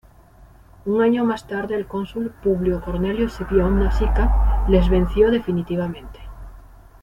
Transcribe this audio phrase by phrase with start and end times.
[0.85, 6.19] Un año más tarde el cónsul Publio Cornelio Escipión Nasica les venció definitivamente.